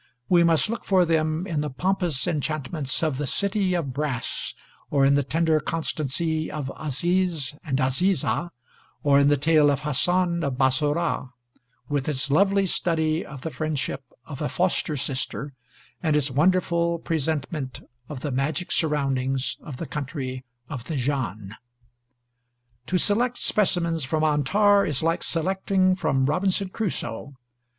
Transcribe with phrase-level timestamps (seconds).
[0.29, 4.55] We must look for them in the pompous enchantments of the City of Brass,
[4.89, 8.49] or in the tender constancy of Aziz and Azizah,
[9.03, 11.29] or in the tale of Hasan of Bassorah,
[11.87, 15.53] with its lovely study of the friendship of a foster sister,
[16.01, 21.53] and its wonderful presentment of the magic surroundings of the country of the Jann.
[22.87, 27.35] To select specimens from 'Antar' is like selecting from 'Robinson Crusoe.'